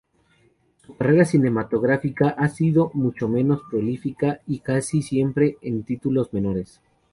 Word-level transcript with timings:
Su 0.83 0.95
carrera 0.97 1.25
cinematográfica 1.25 2.29
ha 2.29 2.49
sido 2.49 2.89
mucho 2.95 3.27
menos 3.29 3.61
prolífica 3.69 4.39
y 4.47 4.57
casi 4.57 5.03
siempre 5.03 5.57
en 5.61 5.83
títulos 5.83 6.33
menores. 6.33 6.81